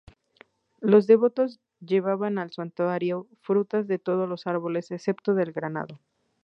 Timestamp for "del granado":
5.35-5.99